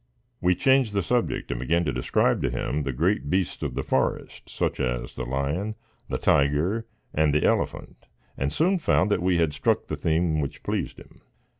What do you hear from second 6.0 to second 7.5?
the tiger, and the